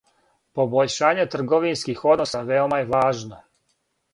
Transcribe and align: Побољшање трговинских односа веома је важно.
Побољшање 0.59 1.27
трговинских 1.35 2.01
односа 2.15 2.41
веома 2.51 2.81
је 2.83 2.89
важно. 2.99 3.43